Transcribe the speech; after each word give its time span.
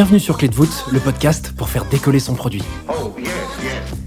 Bienvenue 0.00 0.18
sur 0.18 0.38
Clé 0.38 0.48
de 0.48 0.54
voûte, 0.54 0.86
le 0.90 0.98
podcast 0.98 1.52
pour 1.54 1.68
faire 1.68 1.84
décoller 1.84 2.20
son 2.20 2.32
produit. 2.32 2.62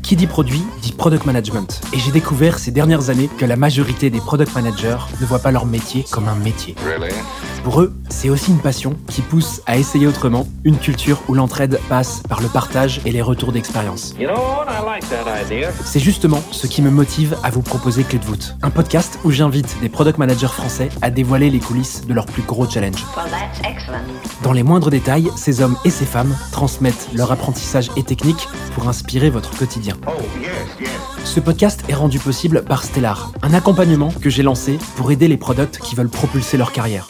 Qui 0.01 0.15
dit 0.15 0.25
produit 0.25 0.63
product 0.97 1.25
management. 1.25 1.81
Et 1.93 1.99
j'ai 1.99 2.11
découvert 2.11 2.59
ces 2.59 2.71
dernières 2.71 3.09
années 3.09 3.29
que 3.38 3.45
la 3.45 3.55
majorité 3.55 4.09
des 4.09 4.20
product 4.20 4.54
managers 4.55 4.97
ne 5.19 5.25
voient 5.25 5.39
pas 5.39 5.51
leur 5.51 5.65
métier 5.65 6.05
comme 6.11 6.27
un 6.27 6.36
métier. 6.36 6.75
Pour 7.63 7.81
eux, 7.81 7.93
c'est 8.09 8.29
aussi 8.29 8.51
une 8.51 8.59
passion 8.59 8.95
qui 9.07 9.21
pousse 9.21 9.61
à 9.65 9.77
essayer 9.77 10.07
autrement, 10.07 10.47
une 10.64 10.77
culture 10.77 11.21
où 11.27 11.33
l'entraide 11.33 11.79
passe 11.89 12.21
par 12.27 12.41
le 12.41 12.47
partage 12.47 13.01
et 13.05 13.11
les 13.11 13.21
retours 13.21 13.51
d'expérience. 13.51 14.14
C'est 15.86 16.00
justement 16.00 16.41
ce 16.51 16.68
qui 16.68 16.82
me 16.82 16.89
motive 16.89 17.37
à 17.43 17.50
vous 17.50 17.61
proposer 17.61 18.04
Clé 18.04 18.19
de 18.19 18.25
voûte, 18.25 18.55
un 18.61 18.69
podcast 18.69 19.19
où 19.23 19.32
j'invite 19.32 19.78
des 19.82 19.89
product 19.89 20.18
managers 20.18 20.47
français 20.47 20.89
à 21.01 21.10
dévoiler 21.10 21.50
les 21.50 21.60
coulisses 21.60 22.05
de 22.05 22.14
leurs 22.14 22.25
plus 22.25 22.43
gros 22.43 22.69
challenges. 22.69 23.05
Dans 24.41 24.51
les 24.51 24.64
moindres 24.64 24.89
détails, 24.89 25.29
ces 25.36 25.61
hommes 25.61 25.78
et 25.86 25.89
ces 25.89 26.05
femmes 26.05 26.36
transmettent 26.51 27.10
leur 27.14 27.32
apprentissage 27.32 27.89
et 27.96 28.04
techniques 28.04 28.47
pour 28.75 28.87
inspirer 28.87 29.29
votre 29.29 29.55
quotidien. 29.57 29.96
Ce 31.23 31.39
podcast 31.39 31.83
est 31.87 31.93
rendu 31.93 32.19
possible 32.19 32.64
par 32.64 32.83
Stellar, 32.83 33.31
un 33.42 33.53
accompagnement 33.53 34.11
que 34.11 34.30
j'ai 34.30 34.44
lancé 34.44 34.78
pour 34.95 35.11
aider 35.11 35.28
les 35.28 35.38
products 35.38 35.80
qui 35.80 35.95
veulent 35.95 36.09
propulser 36.09 36.58
leur 36.58 36.72
carrière. 36.72 37.08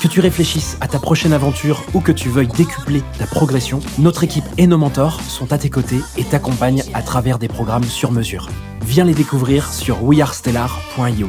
Que 0.00 0.08
tu 0.08 0.20
réfléchisses 0.20 0.76
à 0.80 0.88
ta 0.88 0.98
prochaine 0.98 1.32
aventure 1.32 1.82
ou 1.94 2.00
que 2.00 2.12
tu 2.12 2.28
veuilles 2.28 2.46
décupler 2.46 3.02
ta 3.18 3.26
progression, 3.26 3.80
notre 3.98 4.22
équipe 4.24 4.44
et 4.58 4.66
nos 4.66 4.78
mentors 4.78 5.20
sont 5.22 5.52
à 5.52 5.58
tes 5.58 5.70
côtés 5.70 6.00
et 6.16 6.24
t'accompagnent 6.24 6.84
à 6.94 7.02
travers 7.02 7.38
des 7.38 7.48
programmes 7.48 7.84
sur 7.84 8.12
mesure. 8.12 8.48
Viens 8.82 9.04
les 9.04 9.14
découvrir 9.14 9.72
sur 9.72 10.04
wearestellar.io. 10.04 11.28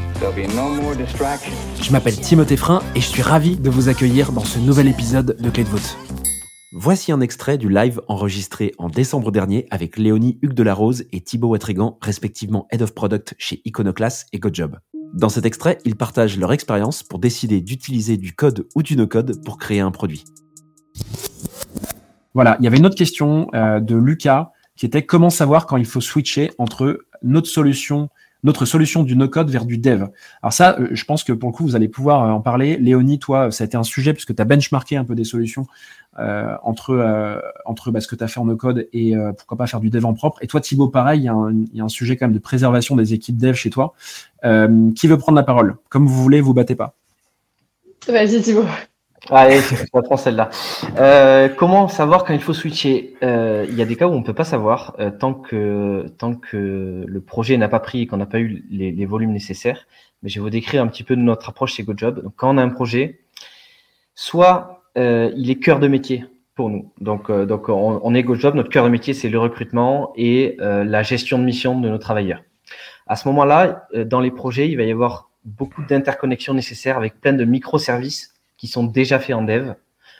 Je 1.81 1.91
m'appelle 1.91 2.19
Timothée 2.19 2.57
Frein 2.57 2.83
et 2.93 3.01
je 3.01 3.07
suis 3.07 3.23
ravi 3.23 3.55
de 3.55 3.69
vous 3.69 3.89
accueillir 3.89 4.31
dans 4.31 4.45
ce 4.45 4.59
nouvel 4.59 4.87
épisode 4.87 5.35
de 5.39 5.49
Clé 5.49 5.63
de 5.63 5.69
voûte. 5.69 5.97
Voici 6.73 7.13
un 7.13 7.21
extrait 7.21 7.57
du 7.57 7.69
live 7.69 8.01
enregistré 8.09 8.73
en 8.77 8.89
décembre 8.89 9.31
dernier 9.31 9.67
avec 9.71 9.95
Léonie 9.95 10.37
Hugues 10.41 10.53
de 10.53 10.63
la 10.63 10.73
Rose 10.73 11.05
et 11.13 11.21
Thibaut 11.21 11.47
Watrigan, 11.47 11.97
respectivement 12.01 12.67
Head 12.71 12.81
of 12.81 12.93
Product 12.93 13.35
chez 13.37 13.61
Iconoclast 13.63 14.27
et 14.33 14.39
GoJob. 14.39 14.77
Dans 15.13 15.29
cet 15.29 15.45
extrait, 15.45 15.77
ils 15.85 15.95
partagent 15.95 16.37
leur 16.37 16.51
expérience 16.51 17.03
pour 17.03 17.19
décider 17.19 17.61
d'utiliser 17.61 18.17
du 18.17 18.33
code 18.33 18.67
ou 18.75 18.83
du 18.83 18.97
no-code 18.97 19.41
pour 19.45 19.57
créer 19.57 19.79
un 19.79 19.91
produit. 19.91 20.25
Voilà, 22.33 22.57
il 22.59 22.65
y 22.65 22.67
avait 22.67 22.77
une 22.77 22.85
autre 22.85 22.97
question 22.97 23.47
euh, 23.55 23.79
de 23.79 23.95
Lucas 23.95 24.51
qui 24.75 24.85
était 24.85 25.05
comment 25.05 25.29
savoir 25.29 25.67
quand 25.67 25.77
il 25.77 25.85
faut 25.85 26.01
switcher 26.01 26.51
entre 26.57 26.99
notre 27.23 27.47
solution 27.47 28.09
notre 28.43 28.65
solution 28.65 29.03
du 29.03 29.15
no-code 29.15 29.49
vers 29.49 29.65
du 29.65 29.77
dev. 29.77 30.07
Alors 30.41 30.53
ça, 30.53 30.77
euh, 30.79 30.87
je 30.91 31.03
pense 31.05 31.23
que 31.23 31.33
pour 31.33 31.49
le 31.49 31.55
coup, 31.55 31.63
vous 31.63 31.75
allez 31.75 31.87
pouvoir 31.87 32.23
euh, 32.23 32.29
en 32.29 32.41
parler. 32.41 32.77
Léonie, 32.77 33.19
toi, 33.19 33.51
ça 33.51 33.63
a 33.63 33.67
été 33.67 33.77
un 33.77 33.83
sujet 33.83 34.13
puisque 34.13 34.35
tu 34.35 34.41
as 34.41 34.45
benchmarké 34.45 34.97
un 34.97 35.03
peu 35.03 35.15
des 35.15 35.23
solutions 35.23 35.67
euh, 36.19 36.55
entre, 36.63 37.41
entre 37.65 37.91
bah, 37.91 38.01
ce 38.01 38.07
que 38.07 38.15
tu 38.15 38.23
as 38.23 38.27
fait 38.27 38.39
en 38.39 38.45
no-code 38.45 38.87
et 38.93 39.13
pourquoi 39.37 39.57
pas 39.57 39.67
faire 39.67 39.79
du 39.79 39.89
dev 39.89 40.05
en 40.05 40.13
propre. 40.13 40.37
Et 40.41 40.47
toi, 40.47 40.61
Thibaut, 40.61 40.89
pareil, 40.89 41.21
il 41.21 41.25
y, 41.25 41.81
a 41.81 41.83
un, 41.83 41.89
sujet 41.89 42.17
quand 42.17 42.25
même 42.25 42.33
de 42.33 42.39
préservation 42.39 42.95
des 42.95 43.13
équipes 43.13 43.37
dev 43.37 43.53
chez 43.53 43.69
toi. 43.69 43.93
qui 44.43 45.07
veut 45.07 45.17
prendre 45.17 45.35
la 45.35 45.43
parole? 45.43 45.77
Comme 45.89 46.07
vous 46.07 46.21
voulez, 46.21 46.41
vous 46.41 46.53
battez 46.53 46.75
pas. 46.75 46.95
Vas-y, 48.07 48.41
Thibaut. 48.41 48.65
Allez, 49.29 49.59
je 49.59 49.85
prends 49.91 50.17
celle-là. 50.17 50.49
Euh, 50.97 51.49
comment 51.49 51.87
savoir 51.87 52.23
quand 52.23 52.33
il 52.33 52.39
faut 52.39 52.53
switcher 52.53 53.15
euh, 53.23 53.65
Il 53.67 53.75
y 53.75 53.81
a 53.81 53.85
des 53.85 53.95
cas 53.95 54.07
où 54.07 54.11
on 54.11 54.19
ne 54.19 54.23
peut 54.23 54.33
pas 54.33 54.43
savoir 54.43 54.95
euh, 54.99 55.11
tant 55.11 55.33
que 55.33 56.05
le 57.05 57.21
projet 57.21 57.57
n'a 57.57 57.67
pas 57.67 57.79
pris 57.79 58.01
et 58.01 58.07
qu'on 58.07 58.17
n'a 58.17 58.25
pas 58.25 58.39
eu 58.39 58.63
les, 58.69 59.05
volumes 59.05 59.31
nécessaires. 59.31 59.87
Mais 60.23 60.29
je 60.29 60.35
vais 60.35 60.43
vous 60.43 60.49
décrire 60.49 60.81
un 60.81 60.87
petit 60.87 61.03
peu 61.03 61.15
notre 61.15 61.49
approche 61.49 61.73
chez 61.73 61.83
GoJob. 61.83 62.23
Donc, 62.23 62.33
quand 62.35 62.53
on 62.53 62.57
a 62.57 62.63
un 62.63 62.69
projet, 62.69 63.19
soit 64.15 64.83
il 64.95 65.49
est 65.49 65.59
cœur 65.59 65.79
de 65.79 65.87
métier 65.87 66.25
pour 66.55 66.69
nous. 66.69 66.91
Donc, 67.01 67.31
donc 67.31 67.69
on, 67.69 67.99
on, 68.01 68.15
est 68.15 68.23
GoJob, 68.23 68.55
notre 68.55 68.69
cœur 68.69 68.83
de 68.83 68.89
métier, 68.89 69.13
c'est 69.13 69.29
le 69.29 69.39
recrutement 69.39 70.13
et 70.15 70.57
la 70.59 71.03
gestion 71.03 71.37
de 71.37 71.43
mission 71.43 71.79
de 71.79 71.89
nos 71.89 71.99
travailleurs. 71.99 72.43
À 73.05 73.15
ce 73.15 73.27
moment-là, 73.27 73.87
dans 74.05 74.19
les 74.19 74.31
projets, 74.31 74.69
il 74.69 74.77
va 74.77 74.83
y 74.83 74.91
avoir 74.91 75.29
beaucoup 75.45 75.83
d'interconnexions 75.83 76.53
nécessaires 76.53 76.97
avec 76.97 77.19
plein 77.21 77.33
de 77.33 77.45
microservices 77.45 78.36
qui 78.57 78.67
sont 78.67 78.83
déjà 78.83 79.19
faits 79.19 79.35
en 79.35 79.43
dev, 79.43 79.73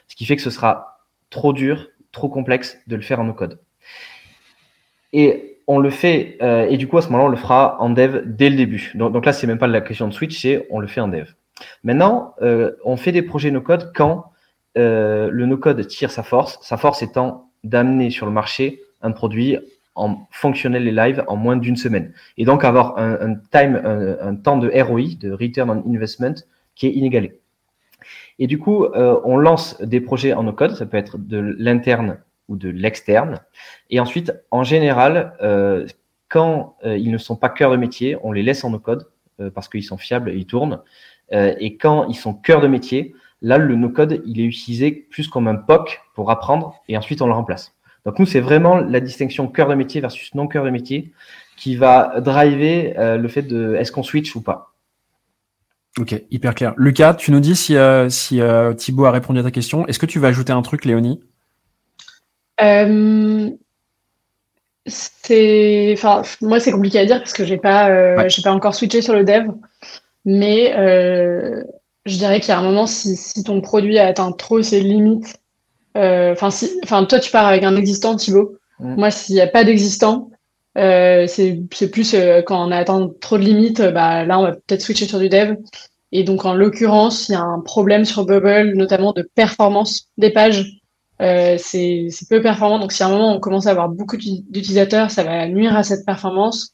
ce 0.08 0.16
qui 0.16 0.25
fait 0.25 0.36
que 0.36 0.42
ce 0.42 0.50
sera 0.50 1.02
trop 1.30 1.53
dur, 1.53 1.90
trop 2.12 2.30
complexe 2.30 2.78
de 2.88 2.96
le 2.96 3.02
faire 3.02 3.20
en 3.20 3.25
no-code. 3.25 3.59
Et 5.14 5.58
on 5.68 5.80
le 5.80 5.90
fait, 5.90 6.38
euh, 6.42 6.68
et 6.70 6.78
du 6.78 6.88
coup, 6.88 6.97
à 6.97 7.02
ce 7.02 7.08
moment-là, 7.08 7.26
on 7.26 7.31
le 7.31 7.38
fera 7.38 7.78
en 7.81 7.90
dev 7.90 8.22
dès 8.26 8.50
le 8.50 8.56
début. 8.56 8.92
Donc, 8.96 9.12
donc 9.12 9.26
là, 9.26 9.34
c'est 9.34 9.47
même 9.47 9.58
pas 9.58 9.68
la 9.68 9.81
question 9.81 10.08
de 10.08 10.14
switch, 10.14 10.40
c'est 10.42 10.66
on 10.70 10.80
le 10.80 10.88
fait 10.88 11.02
en 11.02 11.09
dev. 11.09 11.28
Maintenant, 11.84 12.36
euh, 12.42 12.72
on 12.86 12.97
fait 12.97 13.12
des 13.12 13.22
projets 13.22 13.52
no-code 13.52 13.92
quand 13.94 14.31
euh, 14.78 15.30
le 15.31 15.46
no-code 15.46 15.86
tire 15.88 16.12
sa 16.12 16.24
force, 16.24 16.59
sa 16.62 16.78
force 16.78 17.02
étant 17.02 17.50
d'amener 17.64 18.09
sur 18.12 18.26
le 18.26 18.31
marché 18.31 18.81
un 19.02 19.12
produit 19.12 19.58
en 19.96 20.28
fonctionnel 20.31 20.88
et 20.88 20.92
live 20.92 21.24
en 21.28 21.36
moins 21.36 21.58
d'une 21.58 21.76
semaine. 21.76 22.14
Et 22.38 22.46
donc 22.46 22.64
avoir 22.64 22.97
un, 23.00 23.36
time, 23.52 23.81
un, 23.84 24.36
temps 24.36 24.58
de 24.58 24.70
ROI, 24.70 25.16
de 25.20 25.31
Return 25.31 25.70
on 25.70 25.92
Investment, 25.92 26.36
qui 26.76 26.88
est 26.88 26.92
inégalé. 26.92 27.40
Et 28.40 28.47
du 28.47 28.59
coup, 28.59 28.85
euh, 28.85 29.19
on 29.24 29.38
lance 29.38 29.80
des 29.81 30.02
projets 30.02 30.34
en 30.34 30.44
no-code, 30.44 30.75
ça 30.75 30.85
peut 30.85 30.97
être 30.97 31.18
de 31.18 31.38
l'interne 31.58 32.19
ou 32.47 32.56
de 32.56 32.69
l'externe. 32.69 33.41
Et 33.90 34.00
ensuite, 34.00 34.34
en 34.52 34.63
général, 34.63 35.34
euh, 35.41 35.85
quand 36.30 36.75
euh, 36.85 36.97
ils 36.97 37.12
ne 37.12 37.18
sont 37.18 37.35
pas 37.35 37.50
cœur 37.50 37.72
de 37.72 37.78
métier, 37.78 38.18
on 38.24 38.31
les 38.31 38.44
laisse 38.44 38.63
en 38.63 38.69
no-code 38.69 39.08
parce 39.53 39.69
qu'ils 39.69 39.84
sont 39.84 39.97
fiables 39.97 40.31
et 40.31 40.35
ils 40.35 40.47
tournent. 40.47 40.81
et 41.31 41.78
quand 41.78 42.08
ils 42.08 42.16
sont 42.16 42.34
cœur 42.34 42.59
de 42.59 42.68
métier, 42.68 43.13
là, 43.44 43.59
le 43.59 43.75
no-code, 43.75 44.24
il 44.25 44.41
est 44.41 44.46
utilisé 44.46 44.91
plus 44.91 45.28
comme 45.28 45.47
un 45.47 45.53
POC 45.53 46.02
pour 46.16 46.31
apprendre 46.31 46.81
et 46.88 46.97
ensuite 46.97 47.22
on 47.22 47.28
le 47.28 47.34
remplace. 47.34 47.75
Donc 48.03 48.18
nous, 48.18 48.25
c'est 48.25 48.40
vraiment 48.40 48.78
la 48.78 49.00
distinction 49.00 49.47
cœur 49.47 49.69
de 49.69 49.75
métier 49.75 50.02
versus 50.02 50.34
non 50.34 50.47
cœur 50.47 50.66
de 50.66 50.72
métier 50.72 51.12
qui 51.56 51.75
va 51.75 52.19
driver 52.19 52.96
le 52.97 53.28
fait 53.28 53.44
de 53.44 53.75
est-ce 53.75 53.91
qu'on 53.91 54.02
switch 54.02 54.35
ou 54.35 54.41
pas. 54.41 54.74
Ok, 56.00 56.16
hyper 56.30 56.53
clair. 56.53 56.74
Lucas, 56.78 57.16
tu 57.16 57.31
nous 57.31 57.40
dis 57.40 57.56
si, 57.56 57.75
euh, 57.75 58.09
si 58.09 58.40
euh, 58.41 58.74
Thibaut 58.74 59.06
a 59.06 59.12
répondu 59.12 59.40
à 59.40 59.44
ta 59.44 59.52
question. 59.52 59.88
Est-ce 59.88 60.00
que 60.00 60.06
tu 60.06 60.19
vas 60.19 60.28
ajouter 60.28 60.53
un 60.53 60.62
truc, 60.62 60.85
Léonie? 60.85 61.19
Euh, 62.62 63.50
c'est, 64.85 65.94
enfin, 65.94 66.22
moi 66.41 66.59
c'est 66.59 66.72
compliqué 66.72 67.00
à 67.00 67.06
dire 67.06 67.19
parce 67.19 67.34
que 67.34 67.46
j'ai 67.46 67.58
pas, 67.58 68.28
j'ai 68.28 68.41
pas 68.41 68.53
encore 68.53 68.75
switché 68.75 69.02
sur 69.02 69.13
le 69.13 69.24
dev, 69.24 69.47
mais 70.25 70.72
je 72.06 72.18
dirais 72.18 72.40
qu'il 72.40 72.50
y 72.50 72.52
a 72.53 72.59
un 72.59 72.64
moment 72.64 72.88
si, 72.88 73.16
si, 73.16 73.44
ton 73.44 73.59
produit 73.62 74.00
a 74.00 74.08
atteint 74.08 74.31
trop 74.31 74.62
ses 74.62 74.79
limites, 74.79 75.40
enfin 75.96 76.50
si, 76.52 76.72
enfin 76.84 77.06
toi 77.06 77.19
tu 77.19 77.31
pars 77.31 77.47
avec 77.47 77.64
un 77.64 77.75
existant, 77.75 78.16
Thibaut. 78.16 78.58
Mm. 78.79 78.96
Moi 78.96 79.12
s'il 79.12 79.35
n'y 79.35 79.41
a 79.41 79.47
pas 79.47 79.64
d'existant, 79.64 80.31
c'est, 80.78 81.60
c'est 81.74 81.92
plus 81.92 82.16
quand 82.46 82.68
on 82.68 82.72
a 82.72 82.78
atteint 82.78 83.10
trop 83.20 83.38
de 83.38 83.44
limites, 83.44 83.82
bah 83.82 84.26
là 84.26 84.40
on 84.40 84.44
va 84.44 84.52
peut-être 84.54 84.82
switcher 84.82 85.08
sur 85.08 85.20
du 85.20 85.28
dev. 85.28 85.56
Et 86.12 86.24
donc, 86.24 86.46
en 86.46 86.54
l'occurrence, 86.54 87.30
il 87.30 87.34
y 87.34 87.36
a 87.36 87.42
un 87.42 87.60
problème 87.60 88.06
sur 88.06 88.26
Bubble, 88.26 88.74
notamment 88.76 89.14
de 89.14 89.24
performance 89.36 90.08
des 90.18 90.30
pages. 90.32 90.80
Euh, 91.22 91.58
c'est 91.58 92.10
peu 92.30 92.42
performant. 92.42 92.80
Donc, 92.80 92.92
si 92.92 93.04
à 93.04 93.08
un 93.08 93.10
moment 93.10 93.36
on 93.36 93.40
commence 93.40 93.68
à 93.68 93.72
avoir 93.72 93.90
beaucoup 93.90 94.18
d'utilisateurs, 94.18 95.12
ça 95.12 95.24
va 95.24 95.48
nuire 95.48 95.76
à 95.76 95.84
cette 95.84 96.06
performance. 96.06 96.74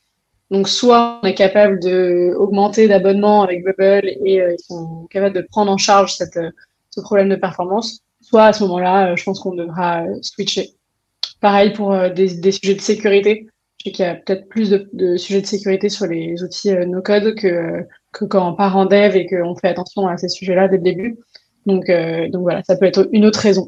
Donc, 0.52 0.70
soit 0.70 1.20
on 1.24 1.28
est 1.28 1.34
capable 1.34 1.80
de 1.80 2.34
augmenter 2.38 2.88
d'abonnements 2.88 3.42
avec 3.42 3.64
Bubble 3.64 4.08
et 4.24 4.42
euh, 4.42 4.54
ils 4.54 4.64
sont 4.64 5.08
capables 5.10 5.36
de 5.36 5.42
prendre 5.42 5.72
en 5.72 5.78
charge 5.78 6.16
cette, 6.16 6.40
ce 6.92 7.02
problème 7.02 7.30
de 7.30 7.36
performance, 7.36 8.02
soit 8.22 8.46
à 8.46 8.54
ce 8.54 8.64
moment-là, 8.64 9.12
euh, 9.12 9.16
je 9.16 9.24
pense 9.24 9.40
qu'on 9.40 9.56
devra 9.56 10.04
euh, 10.04 10.20
switcher. 10.22 10.74
Pareil 11.40 11.74
pour 11.74 11.98
des, 12.12 12.36
des, 12.36 12.52
sujets 12.52 12.76
de 12.76 12.82
sécurité. 12.82 13.48
Je 13.80 13.90
sais 13.90 13.92
qu'il 13.92 14.06
y 14.06 14.08
a 14.08 14.16
peut-être 14.16 14.48
plus 14.48 14.70
de, 14.70 15.18
sujets 15.18 15.42
de 15.42 15.46
sécurité 15.46 15.90
sur 15.90 16.06
les 16.06 16.42
outils 16.42 16.74
no-code 16.88 17.36
que 17.36 17.86
que 18.14 18.26
quand 18.26 18.48
on 18.48 18.56
part 18.56 18.78
en 18.78 18.86
dev 18.86 19.16
et 19.16 19.26
qu'on 19.26 19.56
fait 19.56 19.68
attention 19.68 20.08
à 20.08 20.18
ces 20.18 20.30
sujets-là 20.30 20.70
dès 20.70 20.78
le 20.78 20.84
début. 20.84 21.18
Donc, 21.66 21.90
euh, 21.90 22.30
donc 22.30 22.44
voilà, 22.44 22.62
ça 22.64 22.78
peut 22.78 22.86
être 22.86 23.10
une 23.12 23.26
autre 23.26 23.40
raison. 23.40 23.68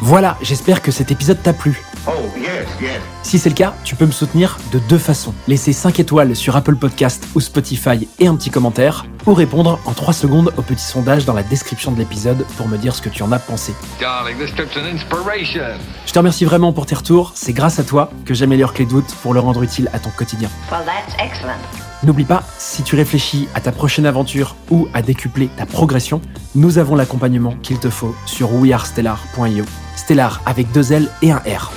Voilà, 0.00 0.38
j'espère 0.42 0.80
que 0.80 0.90
cet 0.90 1.10
épisode 1.10 1.42
t'a 1.42 1.52
plu. 1.52 1.82
Oh, 2.06 2.12
si 3.22 3.38
c'est 3.38 3.48
le 3.48 3.54
cas, 3.54 3.74
tu 3.84 3.94
peux 3.94 4.06
me 4.06 4.12
soutenir 4.12 4.58
de 4.72 4.78
deux 4.88 4.98
façons. 4.98 5.34
Laisser 5.46 5.72
5 5.72 6.00
étoiles 6.00 6.34
sur 6.36 6.56
Apple 6.56 6.76
Podcast 6.76 7.26
ou 7.34 7.40
Spotify 7.40 8.08
et 8.18 8.26
un 8.26 8.36
petit 8.36 8.50
commentaire, 8.50 9.04
ou 9.26 9.34
répondre 9.34 9.78
en 9.84 9.92
3 9.92 10.14
secondes 10.14 10.52
au 10.56 10.62
petit 10.62 10.84
sondage 10.84 11.24
dans 11.24 11.34
la 11.34 11.42
description 11.42 11.92
de 11.92 11.98
l'épisode 11.98 12.44
pour 12.56 12.68
me 12.68 12.78
dire 12.78 12.94
ce 12.94 13.02
que 13.02 13.08
tu 13.08 13.22
en 13.22 13.32
as 13.32 13.38
pensé. 13.38 13.74
Je 16.06 16.12
te 16.12 16.18
remercie 16.18 16.44
vraiment 16.44 16.72
pour 16.72 16.86
tes 16.86 16.94
retours, 16.94 17.32
c'est 17.34 17.52
grâce 17.52 17.78
à 17.78 17.84
toi 17.84 18.10
que 18.24 18.34
j'améliore 18.34 18.72
Clé 18.72 18.86
de 18.86 18.90
voûte 18.90 19.14
pour 19.22 19.34
le 19.34 19.40
rendre 19.40 19.62
utile 19.62 19.90
à 19.92 19.98
ton 19.98 20.10
quotidien. 20.10 20.48
N'oublie 22.04 22.24
pas, 22.24 22.44
si 22.58 22.82
tu 22.84 22.94
réfléchis 22.94 23.48
à 23.54 23.60
ta 23.60 23.72
prochaine 23.72 24.06
aventure 24.06 24.54
ou 24.70 24.86
à 24.94 25.02
décupler 25.02 25.48
ta 25.56 25.66
progression, 25.66 26.20
nous 26.54 26.78
avons 26.78 26.94
l'accompagnement 26.94 27.54
qu'il 27.62 27.78
te 27.78 27.90
faut 27.90 28.14
sur 28.24 28.54
wearestellar.io. 28.54 29.64
Stellar 29.96 30.40
avec 30.46 30.70
deux 30.70 30.92
L 30.92 31.08
et 31.22 31.32
un 31.32 31.38
R. 31.38 31.72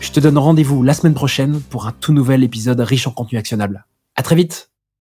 Je 0.00 0.10
te 0.10 0.18
donne 0.18 0.38
rendez-vous 0.38 0.82
la 0.82 0.92
semaine 0.92 1.14
prochaine 1.14 1.60
pour 1.60 1.86
un 1.86 1.92
tout 1.92 2.12
nouvel 2.12 2.42
épisode 2.42 2.80
riche 2.80 3.06
en 3.06 3.12
contenu 3.12 3.38
actionnable. 3.38 3.86
À 4.16 4.22
très 4.22 4.34
vite! 4.34 4.72